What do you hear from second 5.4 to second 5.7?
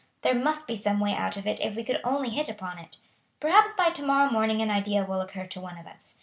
to